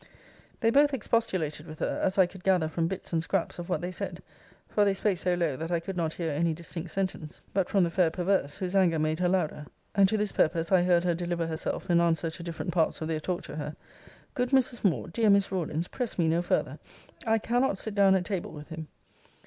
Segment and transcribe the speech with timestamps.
[0.61, 3.81] They both expostulated with her, as I could gather from bits and scraps of what
[3.81, 4.23] they said;
[4.67, 7.83] for they spoke so low, that I could not hear any distinct sentence, but from
[7.83, 9.67] the fair perverse, whose anger made her louder.
[9.93, 13.09] And to this purpose I heard her deliver herself in answer to different parts of
[13.09, 13.75] their talk to her:
[14.33, 14.83] 'Good Mrs.
[14.83, 16.79] Moore, dear Miss Rawlins, press me no further:
[17.27, 18.87] I cannot sit down at table with him!'